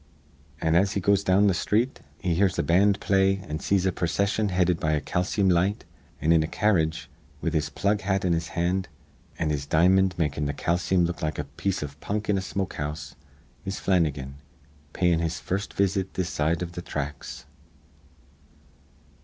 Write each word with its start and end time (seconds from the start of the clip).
"An', 0.59 0.73
as 0.73 0.93
he 0.93 0.99
goes 0.99 1.23
down 1.23 1.47
th' 1.47 1.53
sthreet, 1.55 1.99
he 2.17 2.33
hears 2.33 2.57
a 2.57 2.63
band 2.63 2.99
play 2.99 3.37
an' 3.37 3.59
sees 3.59 3.85
a 3.85 3.91
procission 3.91 4.49
headed 4.49 4.79
be 4.79 4.87
a 4.87 4.99
calceem 4.99 5.47
light; 5.47 5.85
an', 6.19 6.31
in 6.31 6.41
a 6.41 6.47
carredge, 6.47 7.07
with 7.39 7.53
his 7.53 7.69
plug 7.69 8.01
hat 8.01 8.25
in 8.25 8.33
his 8.33 8.47
hand 8.57 8.87
an' 9.37 9.51
his 9.51 9.67
di'mond 9.67 10.17
makin' 10.17 10.47
th' 10.47 10.57
calceem 10.57 11.05
look 11.05 11.21
like 11.21 11.37
a 11.37 11.43
piece 11.43 11.83
iv 11.83 11.99
punk 11.99 12.29
in 12.29 12.37
a 12.39 12.41
smokehouse, 12.41 13.13
is 13.63 13.79
Flannigan, 13.79 14.37
payin' 14.93 15.19
his 15.19 15.39
first 15.39 15.71
visit 15.75 16.15
this 16.15 16.29
side 16.31 16.63
iv 16.63 16.71
th' 16.71 16.83
thracks." 16.83 17.45